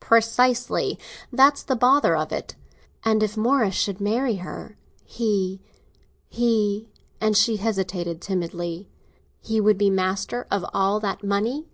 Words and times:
"Precisely—that's 0.00 1.62
the 1.62 1.76
bother 1.76 2.16
of 2.16 2.32
it." 2.32 2.56
"And 3.04 3.22
if 3.22 3.36
Morris 3.36 3.74
should 3.74 4.00
marry 4.00 4.36
her, 4.36 4.78
he—he—" 5.04 6.88
And 7.20 7.36
she 7.36 7.56
hesitated 7.58 8.22
timidly. 8.22 8.88
"He 9.42 9.60
would 9.60 9.76
be 9.76 9.90
master 9.90 10.46
of 10.50 10.64
all 10.72 11.00
that 11.00 11.22
money? 11.22 11.68